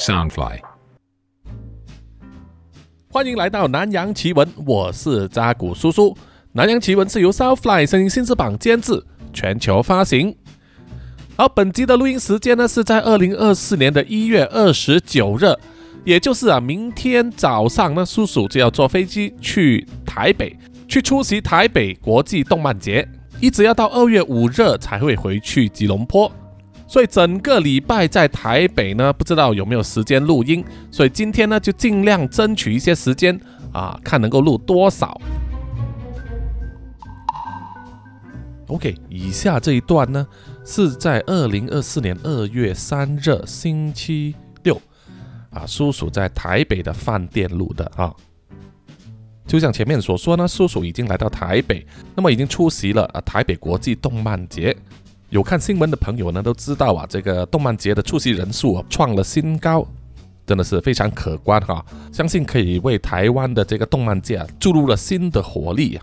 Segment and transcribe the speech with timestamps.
[0.00, 0.58] Soundfly，
[3.12, 6.16] 欢迎来到南洋奇闻，我是扎古叔叔。
[6.52, 10.34] 南洋奇闻是由 Soundfly 声音新翅膀监制，全球发行。
[11.36, 15.54] 好，本集的录音时间呢是在二零二四年的一月二十九日，
[16.06, 20.56] 也就是啊明天早上呢，叔叔就要坐飞机去台北，
[20.88, 23.06] 去出席台北国际动漫节，
[23.38, 26.32] 一直要到二月五日才会回去吉隆坡。
[26.90, 33.38] 所以整个礼拜在台北呢，不知道有没有时间录音，所以今天呢就尽量争取一些时间
[33.72, 35.16] 啊，看能够录多少。
[38.66, 40.26] OK，以下这一段呢
[40.64, 44.34] 是在二零二四年二月三日星期
[44.64, 44.74] 六
[45.50, 48.12] 啊，叔叔在台北的饭店录的啊。
[49.46, 51.86] 就像前面所说呢，叔叔已经来到台北，
[52.16, 54.76] 那么已经出席了啊台北国际动漫节。
[55.30, 59.86] 有看新闻的朋友呢，都知道啊，这个动漫节的出席人数啊创了新高，
[60.44, 61.84] 真的是非常可观哈！
[62.12, 65.98] 相信可以为台湾的这个动漫界啊注入了新的活力。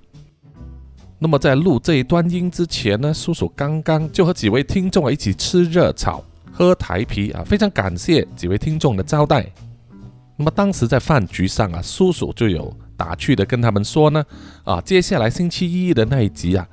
[1.19, 9.45] 那么在录这一段音之前呢，叔叔刚刚就和几位听众啊一起吃热炒、喝台啤啊，非常感谢几位听众的招待。
[10.37, 14.23] 那么当时在饭局上啊，叔叔就有打趣的跟他们说呢，
[14.63, 16.65] 啊，接下来星期一的那一集啊。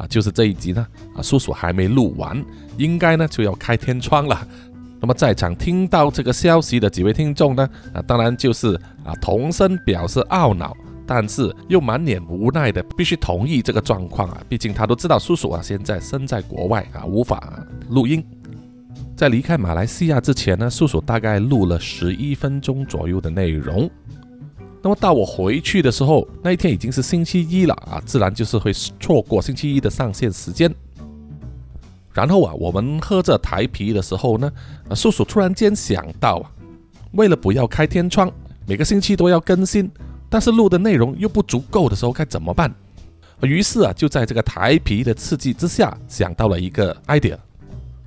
[0.00, 2.42] 啊，就是这一集呢，啊，叔叔还没录完，
[2.78, 4.46] 应该呢就要开天窗了。
[4.98, 10.74] 那么在场听到这个消息的几位听众呢，啊，当然就是啊，同声表示懊恼，
[11.06, 14.40] 但是又满脸无奈的必须同意这个状况啊。
[14.48, 18.24] 毕竟他都知道叔叔啊现在身在国外啊，无法录音。
[19.16, 23.90] 在离开马来西亚之前呢，叔叔大概录了十一分钟左右的内容。
[24.82, 30.74] 那么到我回去的时候，那一天已经是星期一了啊，自然就是会错过星期一的上线时间。
[32.14, 34.50] 然后啊，我们喝着台啤的时候呢，
[34.88, 36.50] 啊，叔叔突然间想到啊，
[37.12, 38.32] 为了不要开天窗，
[38.66, 39.90] 每个星期都要更新，
[40.28, 42.74] 但是录的内容又不足够的时候该怎么办？
[43.42, 47.36] 于是啊，就在这个台啤的刺激之下，想到了一个 idea，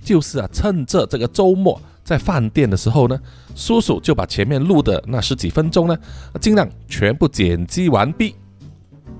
[0.03, 1.79] 就是啊，趁着这个周末。
[2.03, 3.19] 在饭店的时候呢，
[3.55, 5.97] 叔叔就把前面录的那十几分钟呢，
[6.41, 8.35] 尽量全部剪辑完毕。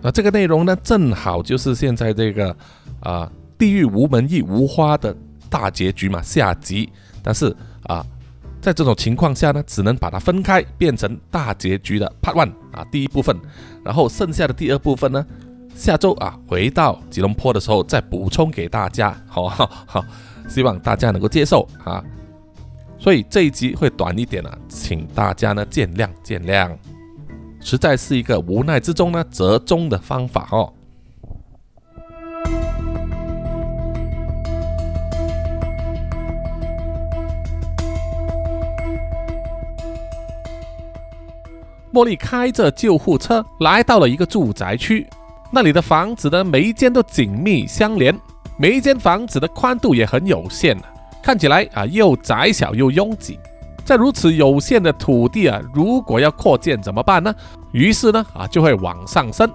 [0.01, 2.53] 啊，这个内容呢，正好就是现在这个
[2.99, 5.15] 啊“地狱无门亦无花”的
[5.49, 6.89] 大结局嘛，下集。
[7.21, 8.05] 但是啊，
[8.59, 13.39] 在这种情况下呢，只能把它分开，变成大结局的 Part One 啊，第一部分。
[13.81, 15.25] 然后剩下的第二部分呢，
[15.73, 19.15] 下周啊回到吉隆坡的时候再补充给大家。
[19.25, 20.03] 好好，
[20.49, 22.03] 希望大家能够接受啊。
[22.99, 26.73] 所以这一集会短一点了，请大家呢见谅见谅，
[27.59, 30.71] 实在是一个无奈之中呢折中的方法哦。
[41.91, 45.05] 茉莉开着救护车来到了一个住宅区，
[45.51, 48.17] 那里的房子呢每一间都紧密相连，
[48.57, 50.75] 每一间房子的宽度也很有限
[51.23, 53.39] 看起来啊，又窄小又拥挤，
[53.85, 57.33] 在如此有限的土地啊，如果要扩建怎么办呢？
[57.71, 59.49] 于是呢啊，就会往上升。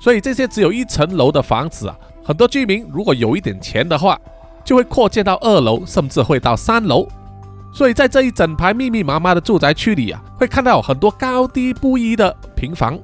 [0.00, 4.16] 所以这些只有一层楼的房子啊，很多居民如果有一点钱的话，
[4.64, 7.06] 就会扩建到二楼，甚至会到三楼。
[7.72, 12.96] 所以在这一整排密密麻麻的住宅区里啊，会看到很多高低不一的平房。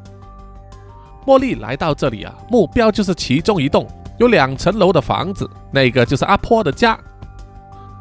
[1.26, 3.84] 茉莉来到这里啊，目标就是其中一栋
[4.18, 6.96] 有两层楼的房子，那个就是阿坡的家。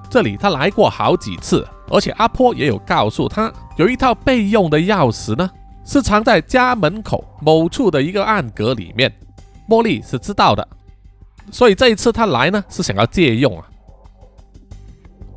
[0.09, 5.49] 这里他来过好几次，而且阿坡也有告诉他，有一套备用的钥匙呢，
[5.85, 9.13] 是藏在家门口某处的一个暗格里面。
[9.67, 10.67] 茉莉是知道的，
[11.51, 13.65] 所以这一次他来呢，是想要借用啊。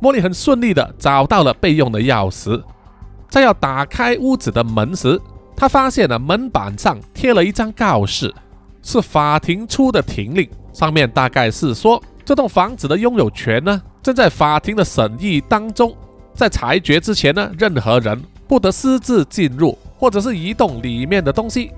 [0.01, 2.59] 茉莉很顺利的找到了备用的钥匙，
[3.29, 5.21] 在要打开屋子的门时，
[5.55, 8.33] 他发现了门板上贴了一张告示，
[8.81, 13.79] 是法庭出的庭令，上面大概是说这栋房子的拥有权呢。
[14.03, 15.95] 正在法庭的审议当中，
[16.35, 21.71] 在裁决之前呢，任何人不得私自进入或者是移动里面的东西。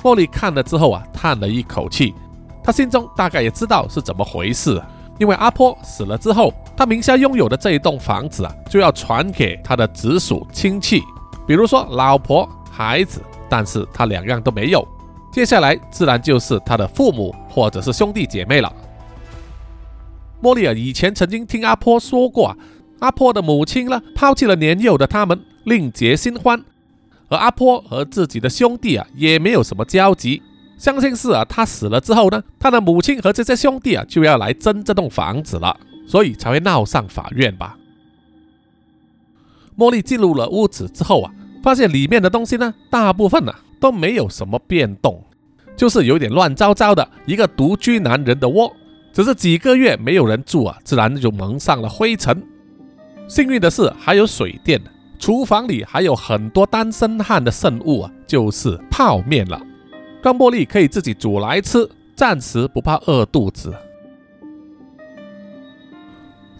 [0.00, 2.14] 茉莉看了之后啊，叹了一口气，
[2.62, 4.80] 她心中大概也知道是怎么回事，
[5.18, 11.02] 因为阿坡死了之后，他名下拥有的这一栋房子啊，就要传给他的直属亲戚，
[11.48, 14.86] 比如说老婆、孩子，但是他两样都没有，
[15.32, 18.72] 接下来自然就是他的父母或者是兄弟姐妹了。
[20.44, 22.58] 莫莉尔以前曾经听阿坡说过，啊
[22.98, 26.62] 阿坡的母亲呢抛弃了年幼的他们，另结新欢，
[27.30, 30.42] 而阿坡和自己的兄弟啊也没有什么交集。
[30.76, 35.74] 相信是啊，他死了之后呢，他的母亲和这些兄弟啊就要来争这栋房子了，
[36.06, 37.78] 所以才会闹上法院吧。
[39.78, 41.32] 茉莉进入了屋子之后啊，
[41.62, 45.24] 发现里面的东西呢，大部分呢都没有什么变动，
[45.74, 48.70] 就是有点乱糟糟的一个独居男人的窝。
[49.14, 52.42] 只是几个月没有人住啊，自然就蒙上了灰尘。
[53.28, 54.82] 幸运的是还有水电，
[55.20, 59.62] 厨房里还有很多单身汉的剩物啊，就是泡面了，
[60.20, 63.72] 让茉莉可以自己煮来吃，暂时不怕饿肚子。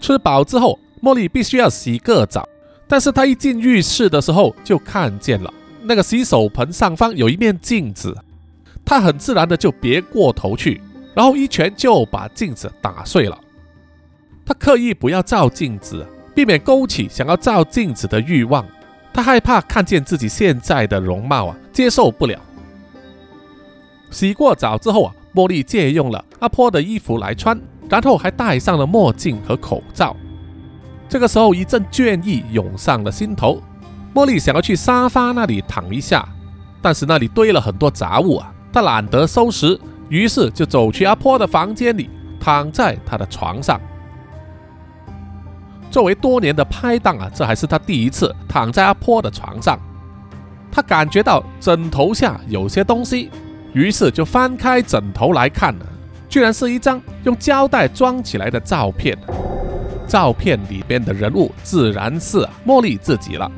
[0.01, 2.49] 吃饱之后，茉莉必须要洗个澡，
[2.87, 5.53] 但是她一进浴室的时候就看见了
[5.83, 8.17] 那个洗手盆上方有一面镜子，
[8.85, 10.81] 她很自然的就别过头去。
[11.15, 13.39] 然后一拳就把镜子打碎了。
[14.45, 18.67] 他刻意不要照镜子，避免勾起想要照镜子的欲望。
[19.13, 22.39] 他害怕看见自己现在的容貌啊，接受不了。
[24.11, 27.59] 洗过澡之后啊，茉莉借用了阿坡的衣服来穿，
[27.89, 30.17] 然后还戴上了墨镜和口罩。
[31.09, 33.63] 这个时候，一阵倦意涌上了心头。
[34.15, 36.29] 茉莉想要去沙发那里躺一下，
[36.83, 39.79] 但是那里堆了很多杂物啊，她懒得收拾。
[40.09, 43.81] 于是就走去阿坡的房间里，躺在他的床上。
[45.91, 49.79] 作为多年的拍档啊，这还是他第一次躺在阿坡的床上。
[50.71, 53.31] 他感觉到枕头下有些东西，
[53.73, 55.75] 于是就翻开枕头来看，
[56.29, 59.17] 居然是一张用胶带装起来的照片。
[60.07, 63.51] 照片里边的人物自然是茉莉自己了。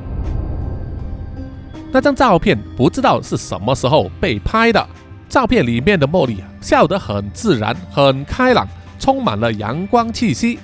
[1.91, 4.87] 那张照片不知道是什么时候被拍的。
[5.29, 8.67] 照片里面的茉莉啊，笑得很自然，很开朗，
[8.99, 10.59] 充满了阳光气息，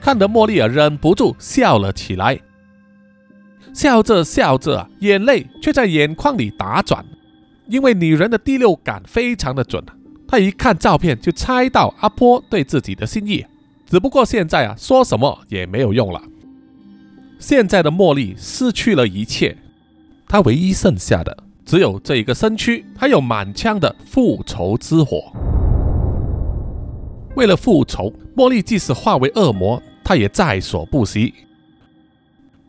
[0.00, 2.38] 看得茉莉啊忍不住笑了起来。
[3.72, 7.04] 笑着笑着啊，眼泪却在眼眶里打转，
[7.68, 9.84] 因为女人的第六感非常的准，
[10.26, 13.44] 她一看照片就猜到阿波对自己的心意。
[13.86, 16.22] 只不过现在啊，说什么也没有用了。
[17.38, 19.56] 现在的茉莉失去了一切，
[20.28, 21.44] 她唯一剩下的。
[21.64, 25.32] 只有这一个身躯，还有满腔的复仇之火。
[27.36, 31.32] 为了复仇，茉莉即使化为恶魔，她也在所不惜。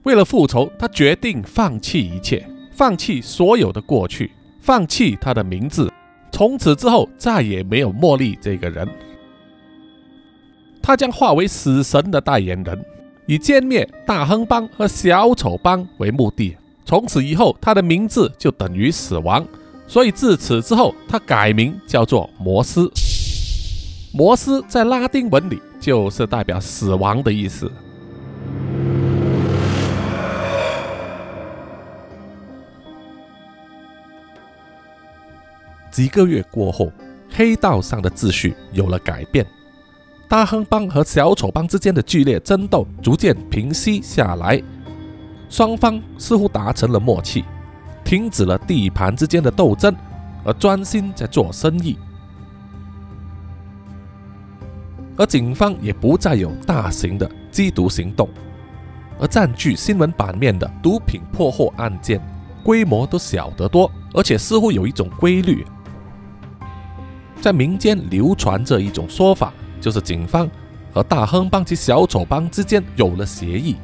[0.03, 5.91] 为了复仇，她决定放弃一切，放弃所有的过去，放弃她的名字。
[6.31, 8.87] 从此之后，再也没有茉莉这个人。
[10.81, 12.85] 她将化为死神的代言人，
[13.27, 16.55] 以歼灭大亨帮和小丑帮为目的。
[16.91, 19.47] 从此以后，他的名字就等于死亡，
[19.87, 22.91] 所以自此之后，他改名叫做摩斯。
[24.11, 27.71] 摩斯在拉丁文里就是代表死亡的意思。
[35.91, 36.91] 几个月过后，
[37.29, 39.47] 黑道上的秩序有了改变，
[40.27, 44.61] 大亨帮和小丑帮之间的剧烈争斗逐渐平息下来。
[45.51, 47.43] 双方似乎达成了默契，
[48.05, 49.93] 停止了地盘之间的斗争，
[50.45, 51.97] 而专心在做生意。
[55.17, 58.29] 而警方也不再有大型的缉毒行动，
[59.19, 62.21] 而占据新闻版面的毒品破获案件
[62.63, 65.65] 规模都小得多，而且似乎有一种规律，
[67.41, 69.51] 在民间流传着一种说法，
[69.81, 70.49] 就是警方
[70.93, 73.75] 和大亨帮及小丑帮之间有了协议。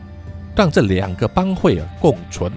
[0.58, 2.52] 让这两个帮会啊共存，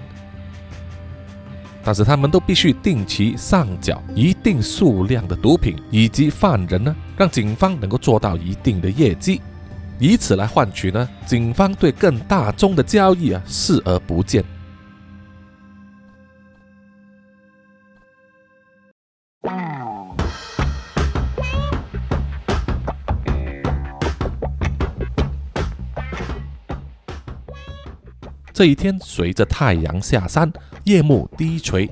[1.83, 9.39] 但是他们都必须定期上缴一定数量的毒品以及犯人呢，让警方能够做到一定的业绩，
[9.99, 14.43] 以此来换取呢警方对更大宗的交易啊视而不见。
[28.61, 30.53] 这一天，随着太阳下山，
[30.83, 31.89] 夜幕低垂，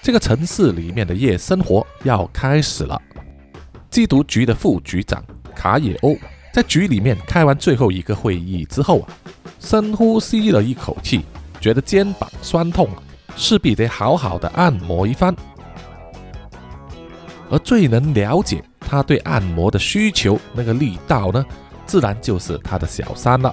[0.00, 2.96] 这个城市里面的夜生活要开始了。
[3.90, 5.20] 缉毒局的副局长
[5.52, 6.16] 卡野欧
[6.52, 9.08] 在局里面开完最后一个会议之后啊，
[9.58, 11.22] 深呼吸了一口气，
[11.60, 12.88] 觉得肩膀酸痛，
[13.34, 15.34] 势必得好好的按摩一番。
[17.50, 21.44] 而最能了解他对按摩的需求那个力道呢，
[21.84, 23.52] 自然就是他的小三了。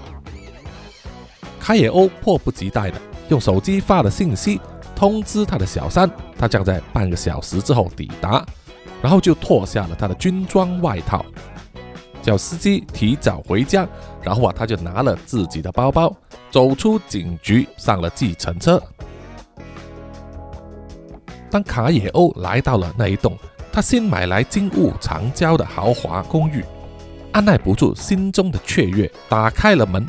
[1.67, 2.97] 卡野欧迫不及待的
[3.27, 4.57] 用手机发了信息
[4.95, 6.09] 通知他的小三，
[6.39, 8.45] 他将在半个小时之后抵达，
[9.01, 11.25] 然后就脱下了他的军装外套，
[12.21, 13.85] 叫司机提早回家，
[14.23, 16.15] 然后啊，他就拿了自己的包包，
[16.49, 18.81] 走出警局，上了计程车。
[21.51, 23.37] 当卡野欧来到了那一栋
[23.73, 26.63] 他新买来金屋藏娇的豪华公寓，
[27.33, 30.07] 按耐不住心中的雀跃，打开了门。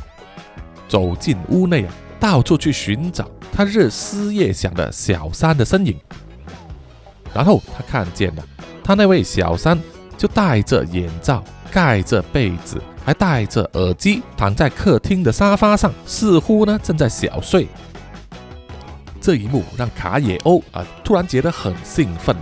[0.88, 5.96] 走进屋内啊，到处去寻找他日思夜想的小三的身影。
[7.34, 8.42] 然后他看见了，
[8.82, 9.78] 他那位小三
[10.16, 17.68] 就戴着眼罩，盖着被子，还戴着耳机，躺在客厅的沙发上，似乎呢正在小睡。
[19.20, 22.34] 这一幕让卡野欧啊突然觉得很兴奋，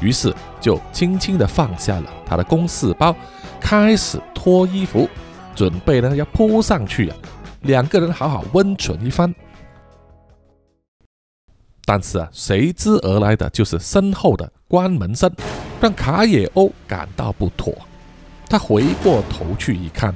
[0.00, 3.16] 于是就轻轻地放下了他的公事包，
[3.58, 5.08] 开始脱衣服，
[5.54, 7.16] 准备呢要扑上去啊，
[7.66, 9.34] 两个人好好温存一番。
[11.84, 15.30] 但是啊，随之而来的就是身后的关门声，
[15.80, 17.72] 让卡野欧感到不妥。
[18.48, 20.14] 他回过头去一看，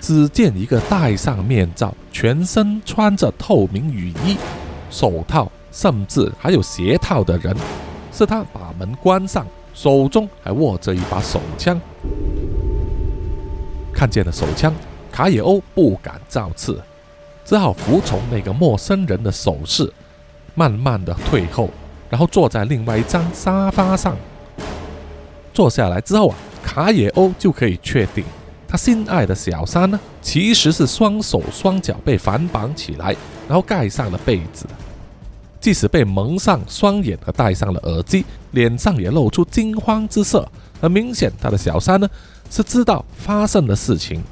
[0.00, 4.36] 只见一个戴上面罩、全身穿着透明雨衣、
[4.90, 7.56] 手套，甚至还有鞋套的人，
[8.12, 11.80] 是他把门关上，手中还握着一把手枪。
[13.92, 14.74] 看见了手枪，
[15.12, 16.80] 卡野欧不敢造次，
[17.44, 19.92] 只好服从那个陌生人的手势。
[20.54, 21.70] 慢慢的退后，
[22.10, 24.16] 然后坐在另外一张沙发上。
[25.54, 28.22] 坐下来之后啊，卡野欧就可以确定，
[28.68, 33.16] 他心爱的小三呢，其实是双手双脚被反绑起来，
[33.48, 34.66] 然后盖上了被子。
[35.58, 40.46] 即使被蒙上双眼和戴上了耳机，脸上也露出惊慌之色。
[40.80, 42.06] 很明显，他的小三呢
[42.50, 44.22] 是知道发生的事情。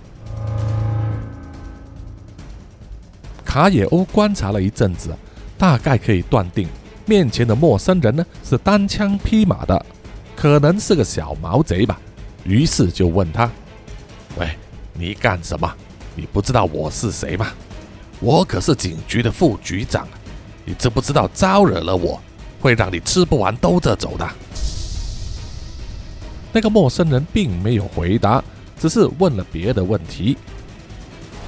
[3.50, 5.10] 卡野欧观察了一阵子。
[5.58, 6.68] 大概可以断定，
[7.04, 9.84] 面前的陌生人呢是单枪匹马的，
[10.36, 12.00] 可能是个小毛贼吧。
[12.44, 13.50] 于是就问他
[14.38, 14.48] ：“喂，
[14.94, 15.68] 你干什么？
[16.14, 17.48] 你不知道我是谁吗？
[18.20, 20.06] 我可是警局的副局长，
[20.64, 22.18] 你知不知道招惹了我，
[22.60, 24.26] 会让你吃不完兜着走的？”
[26.54, 28.42] 那个陌生人并没有回答，
[28.78, 30.38] 只是问了别的问题。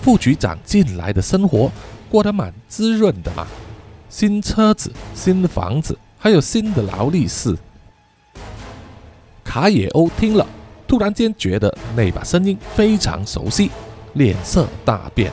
[0.03, 1.71] 副局长近来的生活
[2.11, 3.47] 过得蛮滋润的嘛。
[4.09, 7.57] 新车子、新房子，还有新的劳力士。
[9.43, 10.47] 卡野欧听了，
[10.87, 13.71] 突然间觉得那把声音非常熟悉，
[14.15, 15.33] 脸色大变。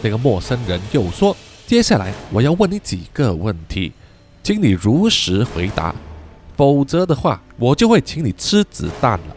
[0.00, 1.36] 那个陌生人又说
[1.68, 3.92] ：“接下来我要问你几个问题，
[4.42, 5.94] 请你如实回答，
[6.56, 9.36] 否则的话，我就会请你吃子弹了。”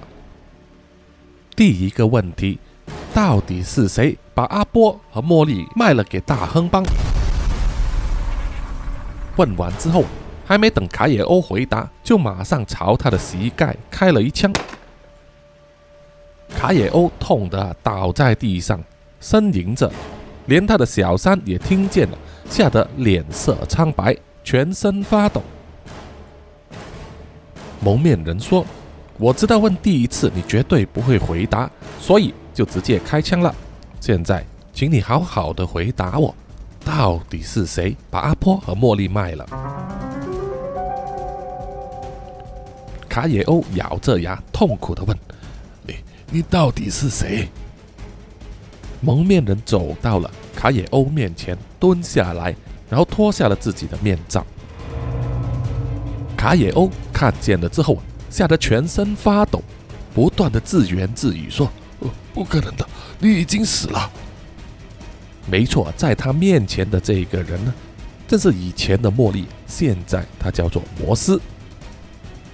[1.56, 2.58] 第一个问题，
[3.16, 6.84] 到底是谁把阿波和茉莉卖了给大亨帮？
[9.38, 10.04] 问完之后，
[10.46, 14.52] 还没等卡野欧回答，就马上朝他的膝盖开了一枪。
[16.58, 18.84] 卡野欧痛得倒在地上，
[19.22, 19.90] 呻吟着，
[20.48, 22.18] 连他的小三也听见了，
[22.50, 25.42] 吓得脸色苍白，全身发抖。
[27.80, 28.66] 蒙面人说
[29.18, 33.54] ：“我知道问第一次你绝对不会回答，所以就直接开枪了。
[34.00, 34.44] 现在，
[34.74, 36.34] 请你好好的回答我。”
[36.86, 39.46] 到底是谁把阿波和茉莉卖了？
[43.10, 45.18] 卡野欧咬着牙，痛苦的问
[45.88, 45.96] ：“你，
[46.30, 47.50] 你到底是谁？”
[49.02, 52.56] 蒙面人走到了卡野欧面前，蹲下来，
[52.88, 54.46] 然后脱下了自己的面罩。
[56.38, 57.98] 卡野欧看见了之后，
[58.30, 59.60] 吓得全身发抖，
[60.14, 61.68] 不断的自言自语说
[62.36, 62.88] ：“不可能的，
[63.18, 64.12] 你已经死了。”
[65.50, 67.74] 没错，在他面前的这个人呢，
[68.28, 71.42] 正是以前的茉莉，现在他叫做摩斯。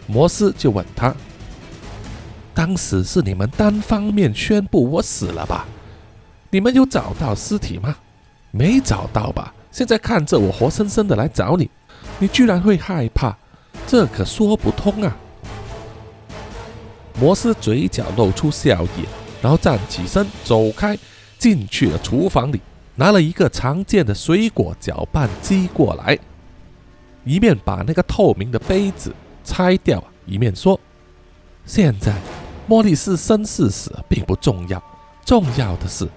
[0.08, 1.16] 摩斯就问他
[2.54, 5.66] ：“当时是你们单方面宣布我死了吧？
[6.50, 7.96] 你们有找到尸体吗？
[8.52, 9.54] 没找到吧？
[9.72, 11.72] 现在看着我活生生的来找你，
[12.20, 13.38] 你居然会害怕？
[13.88, 15.16] 这可说不通啊！”
[17.18, 19.06] 摩斯嘴角露出笑意，
[19.42, 20.98] 然后站起身走开，
[21.38, 22.62] 进去了厨房里。
[22.96, 26.20] 拿了一个常见的水果搅拌机过来，
[27.24, 30.80] 一面把那个透明的杯子拆掉，一面说
[31.66, 32.14] ：“现在
[32.68, 34.84] 茉莉是生是死并不重要，
[35.26, 36.08] 重要的是，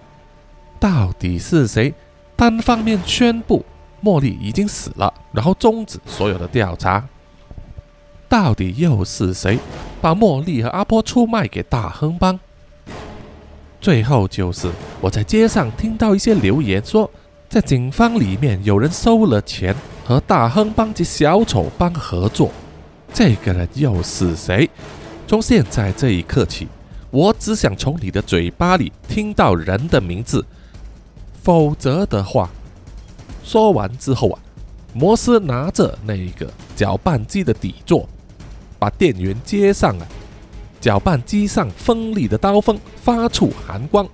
[0.81, 1.95] 到底是谁
[2.37, 3.65] 单方面宣布
[4.03, 7.09] 茉莉已经死了，然后终止所有的调查？
[8.29, 9.59] 到底又是谁
[10.03, 12.39] 把茉莉和阿波出卖给大亨帮？”
[13.85, 14.67] 最后就是
[14.99, 17.11] 我在街上听到一些留言说，
[17.51, 19.77] 在警方里面有人收了钱
[20.07, 22.51] 和大亨帮及小丑帮合作，
[23.13, 24.71] 这个人又是谁？
[25.27, 26.67] 从现在这一刻起，
[27.11, 30.43] 我只想从你的嘴巴里听到人的名字，
[31.43, 32.49] 否则的话，
[33.43, 34.41] 说完之后啊，
[34.95, 38.09] 摩斯拿着那个搅拌机的底座，
[38.79, 40.09] 把电源接上了。
[40.85, 44.07] 搅拌机上锋利的刀锋发出寒光，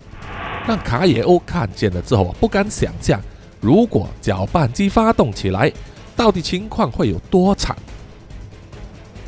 [0.68, 3.20] 让卡野欧看见了之后啊，不敢想象，
[3.60, 5.72] 如果搅拌机发动起来，
[6.14, 7.76] 到底情况会有多惨。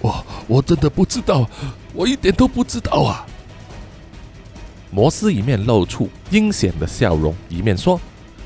[0.01, 1.45] 我我真的不知道，
[1.93, 3.27] 我一点都不知道啊！
[4.93, 8.01] 摩斯一面露出阴险的笑容，一面说：“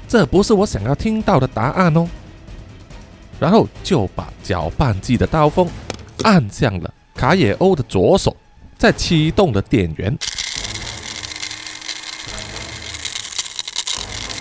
[0.08, 2.08] 这不是我想要听到的答案哦。”
[3.38, 5.68] 然后就把搅拌机的刀锋
[6.22, 8.34] 按向了卡野欧的左手，
[8.86, 10.16] 再启动的电源。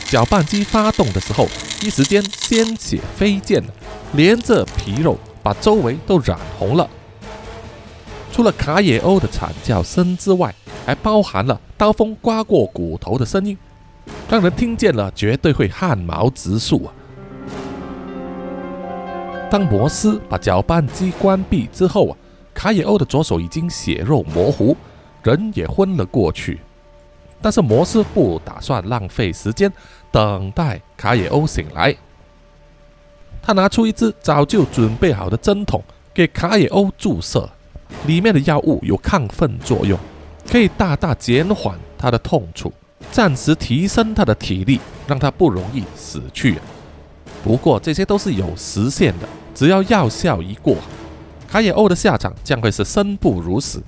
[0.08, 1.48] 搅拌机发动的时候，
[1.82, 3.64] 一时间鲜血飞溅，
[4.14, 6.88] 连着皮肉把周围都染红了。
[8.32, 10.54] 除了卡野欧的惨叫声之外，
[10.86, 13.58] 还包含了刀锋刮过骨头的声音，
[14.30, 16.94] 让人听见了绝对会汗毛直竖啊！
[19.50, 22.18] 当摩斯把搅拌机关闭之后啊，
[22.56, 24.76] 卡野欧的左手已经血肉模糊，
[25.22, 26.60] 人也昏了过去。
[27.42, 29.72] 但是摩斯不打算浪费时间
[30.10, 31.96] 等待卡野欧醒来，
[33.44, 37.48] 他拿出一支早就准备好的针筒给卡野欧注射，
[38.08, 40.00] 里面的药物有亢奋作用，
[40.50, 42.74] 可以大大减缓他的痛楚，
[43.12, 46.58] 暂时提升他的体力，让他不容易死去。
[47.44, 50.78] 不过这些都是有时限的，只要药效一过，
[51.56, 53.82] 卡野欧的下场将会是生不如死。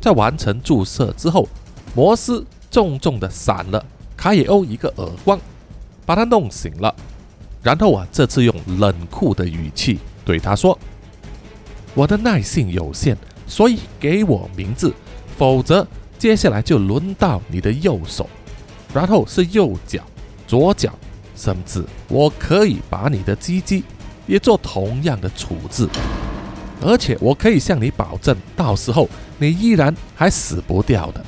[0.00, 1.48] 在完成注射之后，
[1.96, 3.84] 摩斯重重的闪了
[4.16, 5.36] 卡野欧一个耳光，
[6.06, 6.94] 把他弄醒了。
[7.60, 10.78] 然后啊，这次用冷酷的语气对他说
[11.92, 13.16] ：“我的耐性有限，
[13.48, 14.94] 所以给我名字，
[15.36, 15.84] 否则
[16.20, 18.30] 接下来就轮到你的右手，
[18.94, 20.04] 然后是右脚、
[20.46, 20.94] 左脚，
[21.34, 23.82] 甚至我可以把你的鸡鸡
[24.30, 25.86] 也做同样的处置。
[26.80, 29.06] 而且我可以向你保证，到时候。”
[29.42, 31.24] 你依然还死不掉的。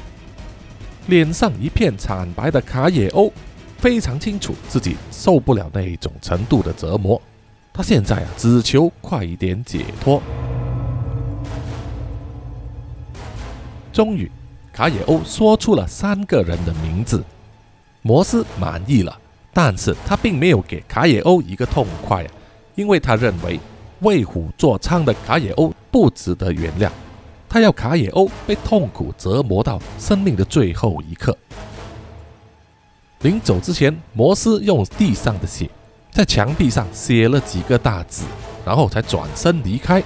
[1.07, 3.33] 脸上一片惨白的卡野欧
[3.79, 7.19] 非常清楚自己受不了那一种程度的折磨，
[7.73, 10.23] 他现在啊只求快一点解脱。
[13.95, 14.31] 终于，
[14.75, 17.25] 卡野欧说出了三个人的名字，
[18.03, 19.19] 摩斯满意了，
[19.55, 22.27] 但是他并没有给卡野欧一个痛快，
[22.75, 23.59] 因为他认为
[24.01, 26.91] 为虎作伥的卡野欧不值得原谅。
[27.49, 31.37] 他要卡野欧被痛苦折磨到生命的最后一刻。
[33.21, 35.69] 临走之前，摩斯用地上的血
[36.11, 38.25] 在墙壁上写了几个大字，
[38.65, 40.03] 然后才转身离开。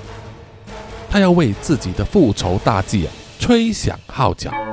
[1.09, 4.66] 他要为自己的复仇大计啊吹响号角。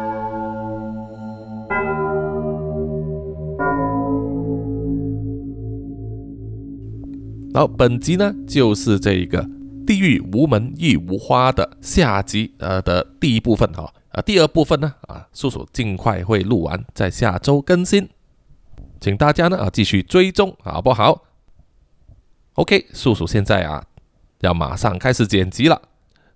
[7.54, 9.48] 然后本集呢，就是这一个。
[9.86, 18.08] 地狱无门亦无花的下集，呃的第一部分哈，啊第二部分呢，啊叔叔尽快会录完，在下周更新，
[19.02, 21.26] 请大家呢啊继续追踪，好不好
[22.54, 23.84] ？OK，叔叔现在啊
[24.40, 25.82] 要马上开始剪辑了，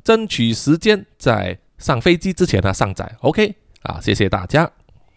[0.04, 4.70] 争取时间在上飞机之前呢上载，OK，啊谢谢大家。